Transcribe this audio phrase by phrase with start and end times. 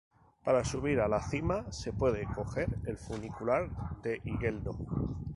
[0.43, 3.69] Para subir a la cima se puede coger el funicular
[4.01, 4.75] de Igueldo.